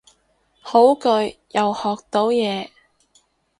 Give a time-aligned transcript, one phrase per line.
[0.61, 1.07] 好句，
[1.51, 2.71] 又學到嘢